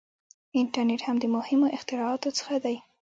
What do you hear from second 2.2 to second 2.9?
څخه دی.